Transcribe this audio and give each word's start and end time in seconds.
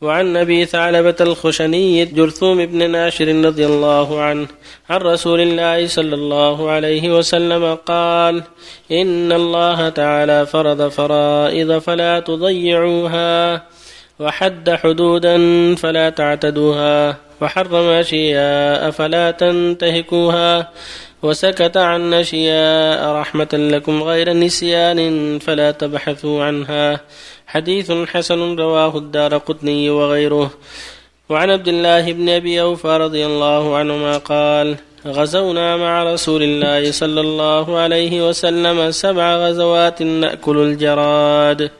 وعن 0.00 0.36
أبي 0.36 0.64
ثعلبة 0.64 1.14
الخشني 1.20 2.04
جرثوم 2.04 2.66
بن 2.66 2.90
ناشر 2.90 3.44
رضي 3.44 3.66
الله 3.66 4.20
عنه 4.20 4.46
عن 4.90 5.00
رسول 5.00 5.40
الله 5.40 5.86
صلى 5.86 6.14
الله 6.14 6.70
عليه 6.70 7.16
وسلم 7.18 7.74
قال 7.74 8.42
إن 8.92 9.32
الله 9.32 9.88
تعالى 9.88 10.46
فرض 10.46 10.88
فرائض 10.88 11.78
فلا 11.78 12.20
تضيعوها 12.20 13.62
وحد 14.18 14.70
حدودا 14.70 15.36
فلا 15.74 16.10
تعتدوها 16.10 17.16
وحرم 17.40 17.88
أشياء 17.88 18.90
فلا 18.90 19.30
تنتهكوها 19.30 20.70
وسكت 21.22 21.76
عن 21.76 22.14
أشياء 22.14 23.12
رحمة 23.12 23.48
لكم 23.52 24.02
غير 24.02 24.32
نسيان 24.32 25.38
فلا 25.38 25.70
تبحثوا 25.70 26.44
عنها. 26.44 27.00
حديث 27.46 27.92
حسن 27.92 28.56
رواه 28.56 28.96
الدار 28.98 29.36
قطني 29.36 29.90
وغيره. 29.90 30.50
وعن 31.28 31.50
عبد 31.50 31.68
الله 31.68 32.12
بن 32.12 32.28
أبي 32.28 32.60
أوفى 32.60 32.88
رضي 32.88 33.26
الله 33.26 33.76
عنهما 33.76 34.18
قال 34.18 34.76
غزونا 35.06 35.76
مع 35.76 36.04
رسول 36.12 36.42
الله 36.42 36.92
صلى 36.92 37.20
الله 37.20 37.78
عليه 37.78 38.28
وسلم 38.28 38.90
سبع 38.90 39.36
غزوات 39.36 40.02
نأكل 40.02 40.58
الجراد. 40.58 41.70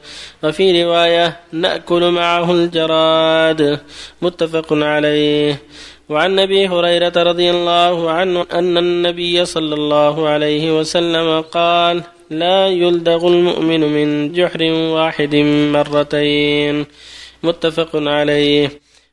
وفي 0.43 0.83
رواية 0.83 1.39
نأكل 1.51 2.11
معه 2.11 2.51
الجراد. 2.51 3.79
متفق 4.21 4.67
عليه. 4.73 5.61
وعن 6.09 6.39
أبي 6.39 6.67
هريرة 6.67 7.13
رضي 7.15 7.51
الله 7.51 8.11
عنه 8.11 8.45
أن 8.53 8.77
النبي 8.77 9.45
صلى 9.45 9.75
الله 9.75 10.27
عليه 10.27 10.79
وسلم 10.79 11.41
قال 11.41 12.03
لا 12.29 12.67
يلدغ 12.67 13.27
المؤمن 13.27 13.79
من 13.79 14.33
جحر 14.33 14.63
واحد 14.71 15.35
مرتين. 15.75 16.85
متفق 17.43 17.89
عليه. 17.93 18.71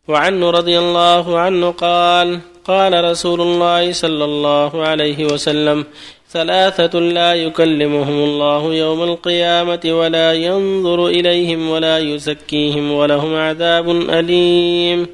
وعنه 0.09 0.51
رضي 0.51 0.79
الله 0.79 1.39
عنه 1.39 1.71
قال 1.71 2.41
قال 2.65 3.05
رسول 3.05 3.41
الله 3.41 3.93
صلى 3.93 4.25
الله 4.25 4.83
عليه 4.83 5.25
وسلم 5.25 5.85
ثلاثة 6.31 7.01
لا 7.01 7.35
يكلمهم 7.35 8.25
الله 8.25 8.75
يوم 8.75 9.03
القيامة 9.03 9.81
ولا 9.85 10.33
ينظر 10.33 11.07
إليهم 11.07 11.71
ولا 11.71 11.99
يزكيهم 11.99 12.93
ولهم 12.93 13.35
عذاب 13.35 13.91
أليم. 13.91 15.07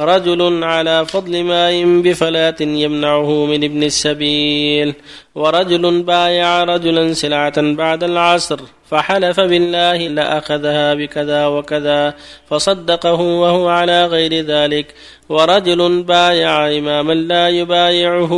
رجل 0.00 0.64
على 0.64 1.06
فضل 1.06 1.44
ماء 1.44 2.00
بفلاة 2.00 2.56
يمنعه 2.60 3.46
من 3.46 3.64
ابن 3.64 3.82
السبيل. 3.82 4.94
ورجل 5.34 6.02
بايع 6.02 6.64
رجلا 6.64 7.12
سلعة 7.12 7.74
بعد 7.74 8.04
العصر 8.04 8.60
فحلف 8.90 9.40
بالله 9.40 9.96
لأخذها 9.96 10.94
بكذا 10.94 11.46
وكذا 11.46 12.14
فصدقه 12.50 13.20
وهو 13.20 13.68
على 13.68 14.06
غير 14.06 14.44
ذلك. 14.44 14.94
ورجل 15.28 16.02
بايع 16.02 16.78
إماما 16.78 17.12
لا 17.12 17.48
يبايعه 17.48 18.32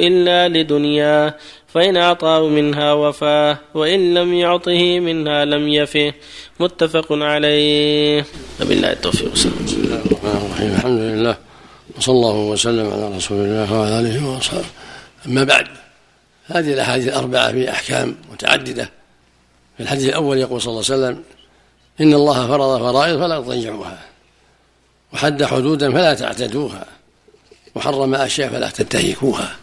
إلا 0.00 0.48
لدنيا 0.48 1.34
فإن 1.68 1.96
أعطاه 1.96 2.48
منها 2.48 2.92
وفاه 2.92 3.58
وإن 3.74 4.14
لم 4.14 4.34
يعطه 4.34 5.00
منها 5.00 5.44
لم 5.44 5.68
يفه. 5.68 6.12
متفق 6.60 7.06
عليه. 7.10 8.24
وبالله 8.60 8.92
التوفيق. 8.92 9.32
الرحمن 10.26 10.46
الرحيم. 10.46 10.74
الحمد 10.74 11.00
لله. 11.00 11.36
وصلى 11.96 12.14
الله 12.14 12.34
وسلم 12.34 12.92
على 12.92 13.16
رسول 13.16 13.38
الله 13.38 13.72
وعلى 13.72 14.00
آله 14.00 14.28
وأصحابه. 14.28 14.66
أما 15.26 15.44
بعد 15.44 15.66
هذه 16.46 16.72
الأحاديث 16.72 17.08
الأربعة 17.08 17.52
في 17.52 17.70
أحكام 17.70 18.16
متعددة. 18.32 18.90
في 19.76 19.82
الحديث 19.82 20.08
الأول 20.08 20.38
يقول 20.38 20.62
صلى 20.62 20.70
الله 20.70 20.84
عليه 20.90 20.94
وسلم 20.94 21.22
إن 22.00 22.14
الله 22.14 22.48
فرض 22.48 22.78
فرائض 22.78 23.18
فلا 23.18 23.40
تضيعوها 23.40 23.98
وحد 25.12 25.44
حدودا 25.44 25.92
فلا 25.92 26.14
تعتدوها 26.14 26.84
وحرم 27.74 28.14
أشياء 28.14 28.48
فلا 28.48 28.70
تنتهكوها 28.70 29.56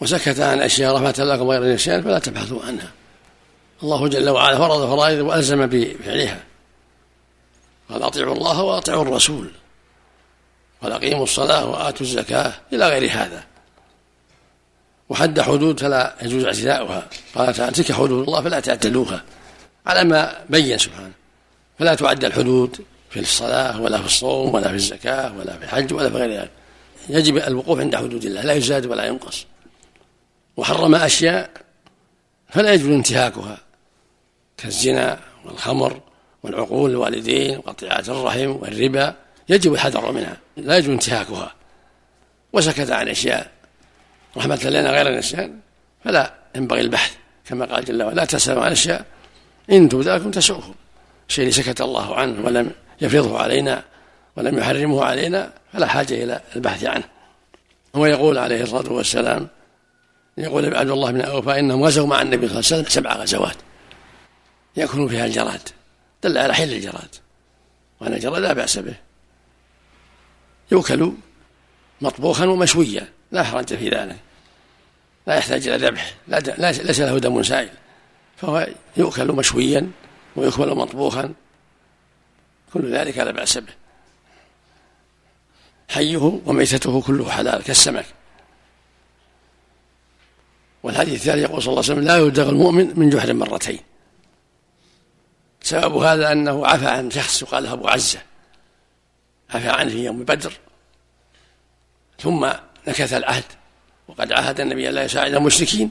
وسكت 0.00 0.40
عن 0.40 0.60
أشياء 0.60 0.94
رحمة 0.94 1.14
لكم 1.18 1.48
غير 1.48 1.62
النسيان 1.62 2.02
فلا 2.02 2.18
تبحثوا 2.18 2.62
عنها. 2.62 2.90
الله 3.82 4.08
جل 4.08 4.28
وعلا 4.28 4.58
فرض 4.58 4.88
فرائض 4.88 5.18
وألزم 5.18 5.66
بفعلها. 5.66 6.40
قال 7.90 8.02
أطيعوا 8.02 8.34
الله 8.34 8.62
وأطيعوا 8.62 9.02
الرسول 9.02 9.50
قال 10.82 10.92
أقيموا 10.92 11.24
الصلاة 11.24 11.66
وآتوا 11.66 12.06
الزكاة 12.06 12.52
إلى 12.72 12.88
غير 12.88 13.10
هذا. 13.10 13.44
وحد 15.08 15.40
حدود 15.40 15.80
فلا 15.80 16.14
يجوز 16.22 16.44
اعتداؤها. 16.44 17.08
قال 17.34 17.54
تعالى 17.54 17.72
تلك 17.72 17.92
حدود 17.92 18.28
الله 18.28 18.42
فلا 18.42 18.60
تعتدوها. 18.60 19.24
على 19.86 20.04
ما 20.04 20.44
بين 20.50 20.78
سبحانه. 20.78 21.12
فلا 21.78 21.94
تعد 21.94 22.24
الحدود 22.24 22.84
في 23.10 23.20
الصلاة 23.20 23.80
ولا 23.80 23.98
في 23.98 24.06
الصوم 24.06 24.54
ولا 24.54 24.68
في 24.68 24.74
الزكاة 24.74 25.38
ولا 25.38 25.58
في 25.58 25.64
الحج 25.64 25.94
ولا 25.94 26.10
في 26.10 26.16
غير 26.16 26.40
ذلك. 26.40 26.50
يجب 27.08 27.36
الوقوف 27.36 27.80
عند 27.80 27.96
حدود 27.96 28.24
الله. 28.24 28.42
لا 28.42 28.52
يزاد 28.52 28.86
ولا 28.86 29.04
ينقص. 29.04 29.46
وحرم 30.56 30.94
أشياء 30.94 31.50
فلا 32.48 32.72
يجوز 32.72 32.90
انتهاكها. 32.90 33.58
كالزنا 34.56 35.20
والخمر 35.44 36.00
والعقول 36.46 36.90
الوالدين 36.90 37.58
وقطيعة 37.58 38.04
الرحم 38.08 38.50
والربا 38.50 39.14
يجب 39.48 39.74
الحذر 39.74 40.12
منها. 40.12 40.36
لا 40.56 40.76
يجوز 40.76 40.90
انتهاكها. 40.90 41.54
وسكت 42.52 42.90
عن 42.90 43.08
أشياء. 43.08 43.50
رحمة 44.36 44.64
لنا 44.64 44.90
غير 44.90 45.08
النسيان 45.08 45.58
فلا 46.04 46.34
ينبغي 46.56 46.80
البحث. 46.80 47.12
كما 47.44 47.64
قال 47.64 47.84
جل 47.84 48.02
وعلا 48.02 48.14
لا 48.14 48.24
تسألوا 48.24 48.64
عن 48.64 48.72
أشياء 48.72 49.04
إن 49.70 49.88
تبدأ 49.88 50.18
لكم 50.18 50.30
تسؤهم. 50.30 50.74
الشيء 51.28 51.42
اللي 51.42 51.52
سكت 51.52 51.80
الله 51.80 52.16
عنه 52.16 52.46
ولم 52.46 52.70
يفرضه 53.00 53.38
علينا 53.38 53.82
ولم 54.36 54.58
يحرمه 54.58 55.04
علينا 55.04 55.52
فلا 55.72 55.86
حاجة 55.86 56.24
إلى 56.24 56.40
البحث 56.56 56.84
عنه. 56.84 57.04
هو 57.96 58.06
يقول 58.06 58.38
عليه 58.38 58.62
الصلاة 58.62 58.92
والسلام 58.92 59.48
يقول 60.38 60.76
عبد 60.76 60.90
الله 60.90 61.10
بن 61.10 61.20
أوفى 61.20 61.58
إنهم 61.58 61.84
غزوا 61.84 62.06
مع 62.06 62.22
النبي 62.22 62.48
صلى 62.48 62.58
الله 62.58 62.66
عليه 62.66 62.82
وسلم 62.82 62.84
سبع 62.88 63.12
غزوات. 63.14 63.56
يكون 64.76 65.08
فيها 65.08 65.26
الجراد. 65.26 65.68
دل 66.26 66.38
على 66.38 66.54
حل 66.54 66.72
الجراد 66.72 67.14
وأن 68.00 68.12
الجراد 68.12 68.42
لا 68.42 68.52
بأس 68.52 68.78
به. 68.78 68.94
يؤكل 70.72 71.12
مطبوخا 72.00 72.46
ومشويا 72.46 73.08
لا 73.32 73.42
حرج 73.42 73.74
في 73.74 73.88
ذلك. 73.88 74.16
لا 75.26 75.34
يحتاج 75.34 75.68
إلى 75.68 75.86
ذبح 75.86 76.14
لا 76.28 76.72
ليس 76.72 77.00
له 77.00 77.18
دم 77.18 77.42
سائل. 77.42 77.70
فهو 78.36 78.68
يؤكل 78.96 79.32
مشويا 79.32 79.90
ويؤكل 80.36 80.74
مطبوخا. 80.74 81.32
كل 82.72 82.92
ذلك 82.92 83.18
لا 83.18 83.30
بأس 83.30 83.58
به. 83.58 83.72
حيه 85.88 86.40
وميتته 86.46 87.02
كله 87.02 87.30
حلال 87.30 87.62
كالسمك. 87.62 88.06
والحديث 90.82 91.14
الثاني 91.14 91.42
يقول 91.42 91.62
صلى 91.62 91.70
الله 91.70 91.82
عليه 91.82 91.92
وسلم 91.92 92.04
لا 92.04 92.16
يلدغ 92.16 92.48
المؤمن 92.48 92.92
من 92.98 93.10
جحر 93.10 93.34
مرتين. 93.34 93.80
سبب 95.66 95.96
هذا 95.96 96.32
أنه 96.32 96.66
عفى 96.66 96.86
عن 96.86 97.10
شخص 97.10 97.42
يقال 97.42 97.64
له 97.64 97.72
أبو 97.72 97.88
عزة 97.88 98.18
عفى 99.50 99.68
عنه 99.68 99.90
في 99.90 100.04
يوم 100.04 100.24
بدر. 100.24 100.52
ثم 102.20 102.50
نكث 102.88 103.12
العهد 103.12 103.44
وقد 104.08 104.32
عهد 104.32 104.60
النبي 104.60 104.90
لا 104.90 105.04
يساعد 105.04 105.34
المشركين 105.34 105.90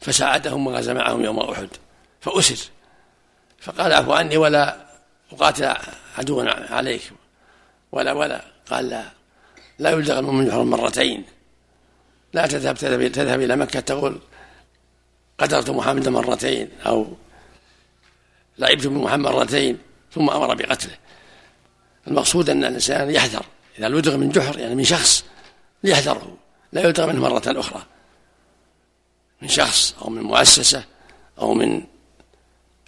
فساعدهم 0.00 0.66
وغزا 0.66 0.92
معهم 0.92 1.24
يوم 1.24 1.38
أحد 1.38 1.68
فأسر. 2.20 2.70
فقال 3.60 3.92
اعفو 3.92 4.12
عني 4.12 4.36
ولا 4.36 4.76
أقاتل 5.32 5.74
عدوا 6.18 6.72
عليك 6.72 7.02
ولا 7.92 8.12
ولا. 8.12 8.44
قال 8.70 8.88
لا 8.88 9.04
لا 9.78 9.90
يلدغ 9.90 10.18
المؤمن 10.18 10.48
جحر 10.48 10.62
مرتين. 10.62 11.24
لا 12.32 12.46
تذهب 12.46 12.76
تذهب 13.12 13.40
إلى 13.40 13.56
مكة 13.56 13.80
تقول 13.80 14.20
قدرت 15.38 15.70
محمد 15.70 16.08
مرتين 16.08 16.68
أو 16.86 17.16
لعبت 18.58 18.86
بمحمد 18.86 19.32
مرتين 19.32 19.78
ثم 20.12 20.30
أمر 20.30 20.54
بقتله. 20.54 20.96
المقصود 22.08 22.50
أن 22.50 22.64
الإنسان 22.64 23.10
يحذر. 23.10 23.46
إذا 23.78 23.88
لدغ 23.88 24.16
من 24.16 24.28
جحر 24.28 24.58
يعني 24.58 24.74
من 24.74 24.84
شخص 24.84 25.24
ليحذره. 25.84 26.36
لا 26.72 26.82
يلدغ 26.82 27.06
منه 27.06 27.20
مرة 27.20 27.42
أخرى. 27.46 27.82
من 29.42 29.48
شخص 29.48 29.94
أو 30.02 30.10
من 30.10 30.22
مؤسسة 30.22 30.84
أو 31.38 31.54
من 31.54 31.82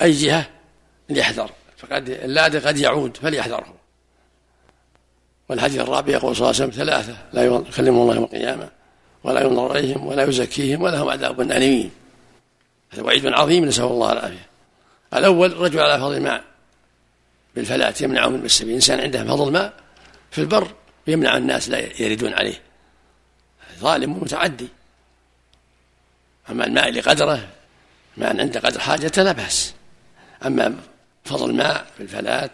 أي 0.02 0.12
جهة 0.12 0.46
ليحذر. 1.08 1.50
فقد 1.76 2.08
اللادغ 2.08 2.68
قد 2.68 2.78
يعود 2.78 3.16
فليحذره. 3.16 3.74
والحديث 5.48 5.80
الرابع 5.80 6.12
يقول 6.12 6.36
صلى 6.36 6.50
الله 6.50 6.60
عليه 6.60 6.72
وسلم 6.72 6.84
ثلاثة 6.84 7.16
لا 7.32 7.44
يكلمهم 7.44 8.02
الله 8.02 8.14
يوم 8.14 8.24
القيامة 8.24 8.68
ولا 9.24 9.40
ينظر 9.40 9.76
إليهم 9.76 10.06
ولا 10.06 10.24
يزكيهم 10.24 10.82
ولهم 10.82 11.08
عذاب 11.08 11.40
أليم. 11.40 11.90
هذا 12.90 13.02
وعيد 13.02 13.26
عظيم 13.26 13.64
نسأل 13.64 13.84
الله 13.84 14.12
العافية. 14.12 14.46
الأول 15.14 15.56
رجل 15.56 15.80
على 15.80 16.00
فضل 16.00 16.16
الماء 16.16 16.44
بالفلاة 17.56 17.94
يمنعه 18.00 18.28
من 18.28 18.44
السبيل 18.44 18.74
إنسان 18.74 19.00
عنده 19.00 19.24
فضل 19.24 19.52
ماء 19.52 19.72
في 20.30 20.40
البر 20.40 20.74
يمنع 21.06 21.36
الناس 21.36 21.68
لا 21.68 22.02
يردون 22.02 22.32
عليه. 22.32 22.60
ظالم 23.78 24.12
ومتعدي. 24.12 24.68
أما 26.50 26.66
الماء 26.66 26.90
لقدره 26.90 27.48
ما 28.16 28.28
عنده 28.28 28.60
قدر 28.60 28.80
حاجته 28.80 29.22
لا 29.22 29.32
بأس. 29.32 29.74
أما 30.46 30.76
فضل 31.24 31.50
الماء 31.50 31.86
في 31.96 32.02
الفلاة 32.02 32.50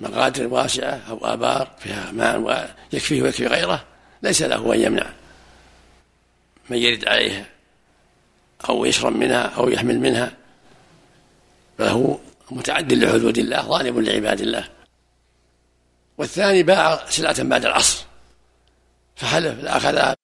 مقادر 0.00 0.46
واسعة 0.46 1.00
أو 1.10 1.26
آبار 1.26 1.70
فيها 1.78 2.12
ماء 2.12 2.76
يكفيه 2.92 3.22
ويكفي 3.22 3.46
غيره 3.46 3.84
ليس 4.22 4.42
له 4.42 4.74
أن 4.74 4.80
يمنع 4.80 5.06
من 6.70 6.76
يرد 6.76 7.08
عليها 7.08 7.46
أو 8.68 8.84
يشرب 8.84 9.16
منها 9.16 9.42
أو 9.42 9.68
يحمل 9.68 10.00
منها. 10.00 10.32
فهو 11.78 12.18
متعد 12.50 12.92
لحدود 12.92 13.38
الله 13.38 13.62
ظالم 13.62 14.00
لعباد 14.00 14.40
الله. 14.40 14.68
والثاني 16.18 16.62
باع 16.62 17.06
سلعة 17.10 17.42
بعد 17.42 17.66
العصر 17.66 18.04
فحلف 19.16 19.64
لأخذها 19.64 20.16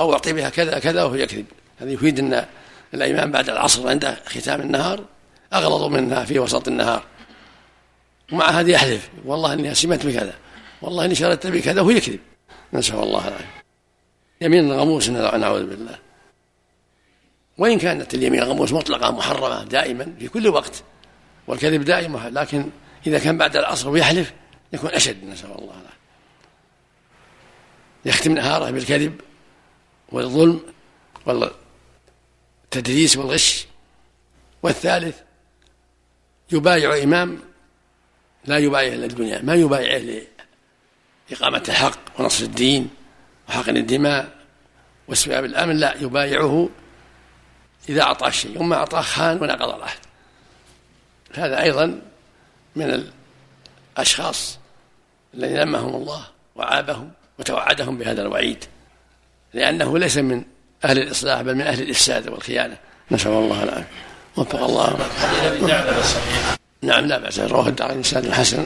أو 0.00 0.12
أعطي 0.12 0.32
بها 0.32 0.48
كذا 0.50 0.78
كذا 0.78 1.04
وهو 1.04 1.14
يكذب. 1.14 1.46
هذا 1.78 1.90
يفيد 1.90 2.18
أن 2.18 2.46
الأيمان 2.94 3.32
بعد 3.32 3.50
العصر 3.50 3.88
عند 3.88 4.16
ختام 4.26 4.60
النهار 4.60 5.04
أغلظ 5.52 5.84
منها 5.84 6.24
في 6.24 6.38
وسط 6.38 6.68
النهار. 6.68 7.04
ومع 8.32 8.50
هذا 8.50 8.70
يحلف. 8.70 9.10
والله 9.24 9.52
إني 9.52 9.74
سمعت 9.74 10.06
بكذا. 10.06 10.34
والله 10.82 11.04
إني 11.04 11.14
شردت 11.14 11.46
بكذا 11.46 11.80
وهو 11.80 11.90
يكذب. 11.90 12.20
نسأل 12.72 12.98
الله 12.98 13.28
العافية. 13.28 13.62
يمين 14.40 14.72
غموس 14.72 15.08
نعوذ 15.08 15.66
بالله. 15.66 15.98
وإن 17.58 17.78
كانت 17.78 18.14
اليمين 18.14 18.42
غموس 18.42 18.72
مطلقة 18.72 19.10
محرمة 19.10 19.64
دائما 19.64 20.14
في 20.18 20.28
كل 20.28 20.48
وقت 20.48 20.82
والكذب 21.46 21.84
دائم 21.84 22.16
لكن 22.16 22.70
إذا 23.06 23.18
كان 23.18 23.38
بعد 23.38 23.56
العصر 23.56 23.88
ويحلف 23.88 24.32
يكون 24.72 24.90
أشد 24.90 25.24
نسأل 25.24 25.50
الله 25.50 25.72
العافية. 25.72 25.96
يختم 28.04 28.32
نهاره 28.32 28.70
بالكذب 28.70 29.20
والظلم 30.12 30.60
والتدريس 31.26 33.16
والغش. 33.16 33.66
والثالث 34.62 35.16
يبايع 36.52 37.02
إمام 37.02 37.38
لا 38.46 38.58
يبايع 38.58 38.94
إلا 38.94 39.06
الدنيا 39.06 39.42
ما 39.42 39.54
يبايعه 39.54 40.22
لإقامة 41.30 41.62
الحق 41.68 42.20
ونصر 42.20 42.44
الدين 42.44 42.90
وحقن 43.48 43.76
الدماء 43.76 44.36
واستباب 45.08 45.44
الأمن 45.44 45.76
لا 45.76 45.94
يبايعه 46.00 46.68
إذا 47.88 48.02
أعطاه 48.02 48.30
شيء 48.30 48.60
وما 48.60 48.76
أعطاه 48.76 49.00
خان 49.00 49.42
ونقض 49.42 49.74
العهد 49.74 49.98
هذا 51.34 51.62
أيضا 51.62 52.00
من 52.76 53.04
الأشخاص 53.96 54.58
الذين 55.34 55.56
لمهم 55.56 55.94
الله 55.94 56.24
وعابهم 56.56 57.10
وتوعدهم 57.38 57.98
بهذا 57.98 58.22
الوعيد. 58.22 58.64
لأنه 59.54 59.98
ليس 59.98 60.16
من 60.16 60.44
أهل 60.84 60.98
الإصلاح 60.98 61.42
بل 61.42 61.54
من 61.54 61.60
أهل 61.60 61.82
الإفساد 61.82 62.28
والخيانة. 62.28 62.76
نسأل 63.10 63.32
الله 63.32 63.62
العافية. 63.62 63.88
وفق 64.36 64.62
الله. 64.62 64.98
نعم 66.82 67.06
لا 67.06 67.18
بأس. 67.18 67.38
رواه 67.38 67.68
الدار 67.68 67.90
الإنسان 67.90 68.34
حسن. 68.34 68.64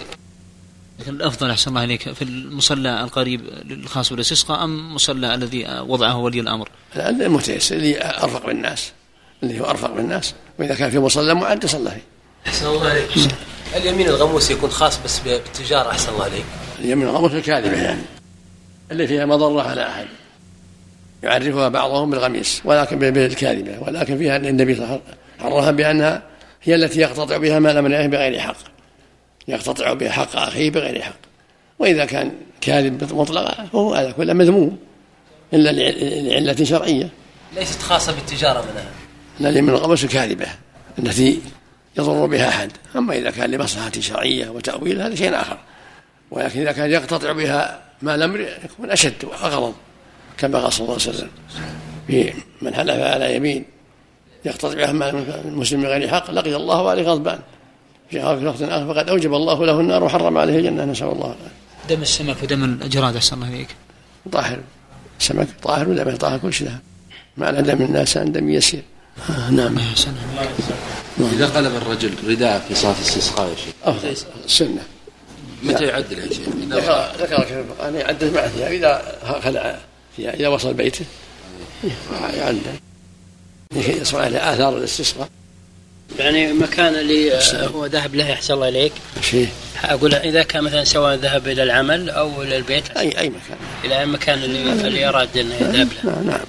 لكن 0.98 1.14
الأفضل 1.14 1.50
أحسن 1.50 1.70
الله 1.70 1.84
إليك 1.84 2.12
في 2.12 2.22
المصلى 2.22 3.00
القريب 3.00 3.40
الخاص 3.70 4.10
بالاستسقاء 4.10 4.64
أم 4.64 4.94
مصلى 4.94 5.34
الذي 5.34 5.66
وضعه 5.80 6.16
ولي 6.16 6.40
الأمر؟ 6.40 6.68
المتيسر 6.96 7.76
اللي 7.76 8.04
أرفق 8.04 8.46
بالناس. 8.46 8.92
اللي 9.42 9.60
هو 9.60 9.64
أرفق 9.64 9.90
بالناس 9.94 10.34
وإذا 10.58 10.74
كان 10.74 10.90
في 10.90 10.98
مصلى 10.98 11.34
معد 11.34 11.66
صلى 11.66 11.90
فيه. 11.90 12.02
أحسن 12.46 12.66
الله 12.66 12.88
عليك. 12.88 13.08
اليمين 13.76 14.06
الغموس 14.08 14.50
يكون 14.50 14.70
خاص 14.70 14.98
بس 15.04 15.18
بالتجارة 15.18 15.90
أحسن 15.90 16.12
الله 16.12 16.24
عليك. 16.24 16.44
اليمين 16.78 17.08
الغموس 17.08 17.32
الكاذبة 17.32 17.82
يعني 17.82 18.02
اللي 18.90 19.06
فيها 19.06 19.26
مضره 19.26 19.62
على 19.62 19.88
أحد. 19.88 20.06
يعرفها 21.22 21.68
بعضهم 21.68 22.10
بالغميس 22.10 22.62
ولكن 22.64 22.98
بالكاذبة 22.98 23.78
ولكن 23.80 24.18
فيها 24.18 24.36
النبي 24.36 24.74
صلى 24.74 24.84
الله 24.84 24.94
عليه 24.94 25.02
وسلم 25.02 25.56
عرفها 25.56 25.70
بأنها 25.70 26.22
هي 26.62 26.74
التي 26.74 27.00
يقتطع 27.00 27.36
بها 27.36 27.58
مال 27.58 27.82
من 27.82 28.10
بغير 28.10 28.40
حق. 28.40 28.56
يقتطع 29.48 29.92
بها 29.92 30.10
حق 30.10 30.36
أخيه 30.36 30.70
بغير 30.70 31.02
حق. 31.02 31.16
وإذا 31.78 32.04
كان 32.04 32.32
كاذب 32.60 33.14
مطلقا 33.14 33.66
فهو 33.72 33.94
على 33.94 34.12
كل 34.12 34.34
مذموم 34.34 34.78
إلا 35.54 35.70
لعلة 36.28 36.64
شرعية. 36.64 37.08
ليست 37.56 37.82
خاصة 37.82 38.12
بالتجارة 38.12 38.60
منها. 38.60 38.90
لا 39.40 39.60
من 39.60 39.68
الغمس 39.68 40.04
الكاذبة 40.04 40.46
التي 40.98 41.40
يضر 41.98 42.26
بها 42.26 42.48
أحد. 42.48 42.72
أما 42.96 43.14
إذا 43.14 43.30
كان 43.30 43.50
لمصلحة 43.50 43.92
شرعية 44.00 44.48
وتأويل 44.48 45.02
هذا 45.02 45.14
شيء 45.14 45.40
آخر. 45.40 45.58
ولكن 46.30 46.60
إذا 46.60 46.72
كان 46.72 46.90
يقتطع 46.90 47.32
بها 47.32 47.82
ما 48.02 48.14
الامر 48.14 48.40
يكون 48.40 48.90
أشد 48.90 49.24
واغلظ 49.24 49.74
كما 50.38 50.58
قال 50.58 50.72
صلى 50.72 50.84
الله 50.84 50.98
عليه 51.00 51.08
وسلم 51.08 51.28
في 52.06 52.32
من 52.62 52.74
حلف 52.74 53.00
على 53.00 53.36
يمين 53.36 53.64
يقتطع 54.44 54.74
بها 54.74 54.92
مال 54.92 55.34
المسلم 55.44 55.82
بغير 55.82 56.08
حق 56.08 56.30
لقي 56.30 56.56
الله 56.56 56.82
وعليه 56.82 57.02
غضبان. 57.02 57.38
في 58.10 58.18
وقت 58.18 58.62
آخر 58.62 58.94
فقد 58.94 59.08
أوجب 59.08 59.34
الله 59.34 59.66
له 59.66 59.80
النار 59.80 60.04
وحرم 60.04 60.38
عليه 60.38 60.58
الجنة. 60.58 60.84
نسأل 60.84 61.08
الله 61.08 61.36
دم 61.88 62.02
السمك 62.02 62.36
ودم 62.42 62.64
الجراد 62.64 63.16
أحسن 63.16 63.36
الله 63.36 63.48
إليك. 63.48 63.68
طاهر. 64.32 64.58
السمك 65.20 65.48
طاهر 65.62 65.88
ودم 65.88 66.16
طاهر 66.16 66.38
كل 66.38 66.52
شيء. 66.52 66.70
ما 67.36 67.50
دم 67.50 67.82
الناس 67.82 68.16
عن 68.16 68.32
دم 68.32 68.50
يسير. 68.50 68.82
آه 69.30 69.50
نعم 69.50 69.78
إذا 71.32 71.46
قلب 71.46 71.76
الرجل 71.76 72.10
رداء 72.26 72.64
في 72.68 72.74
صلاة 72.74 72.94
الاستسقاء 72.98 73.48
يا 73.48 73.54
شيخ. 73.56 73.74
أفضل 73.84 74.16
سنة. 74.46 74.82
متى 75.62 75.84
يعدل 75.84 76.18
يا 76.18 76.28
شيخ؟ 76.28 76.48
ذكر 77.20 77.44
كيف 77.44 77.52
القرآن 77.52 77.94
يعدل 77.94 78.34
مع 78.34 78.46
ثياب 78.46 78.72
إذا 78.72 79.18
خلع 79.44 79.78
فيها 80.16 80.34
إذا 80.34 80.48
وصل 80.48 80.74
بيته 80.74 81.04
يعدل. 82.36 82.60
يصنع 83.76 84.28
له 84.28 84.54
آثار 84.54 84.78
الاستسقاء. 84.78 85.28
يعني 86.18 86.50
المكان 86.50 86.94
اللي 86.94 87.32
هو 87.54 87.86
ذهب 87.86 88.14
له 88.14 88.28
يحسن 88.28 88.54
الله 88.54 88.68
إليك. 88.68 88.92
شيء 89.22 89.48
أقول 89.84 90.14
إذا 90.14 90.42
كان 90.42 90.64
مثلا 90.64 90.84
سواء 90.84 91.14
ذهب 91.14 91.48
إلى 91.48 91.62
العمل 91.62 92.10
أو 92.10 92.42
إلى 92.42 92.56
البيت. 92.56 92.90
اي 92.90 93.18
أي 93.18 93.28
مكان. 93.28 93.58
إلى 93.84 94.02
المكان 94.02 94.42
اللي, 94.42 94.72
اللي 94.72 95.08
أراد 95.08 95.36
إنه 95.36 95.54
يذهب 95.54 95.88
له. 96.04 96.10
نعم 96.12 96.26
نعم. 96.26 96.40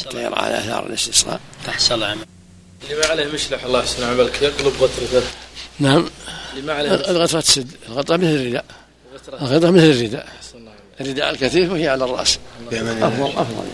حتى 0.00 0.22
يرى 0.22 0.34
على 0.34 0.58
إثار 0.58 0.86
الاستسقاء. 0.86 1.40
أحسن 1.68 1.94
الله 1.94 2.06
عمل 2.06 2.26
اللي 2.82 3.00
ما 3.00 3.06
عليه 3.06 3.26
مشلح 3.32 3.64
الله 3.64 3.78
يحسن 3.78 4.04
عملك 4.04 4.42
يقلب 4.42 4.72
غترته 4.80 5.26
نعم. 5.80 6.10
اللي 6.52 6.66
ما 6.66 6.72
عليه 6.72 6.90
الغطرة 6.90 7.40
تسد. 7.40 7.70
الغطرة 7.88 8.16
مثل 8.16 8.26
الرداء. 8.26 8.64
الغطرة. 9.12 9.70
مثل 9.70 9.84
الرداء. 9.84 10.28
الرداء 11.00 11.30
الكثيف 11.30 11.72
وهي 11.72 11.88
على 11.88 12.04
الرأس. 12.04 12.38
أفضل 12.72 13.32
أفضل. 13.36 13.64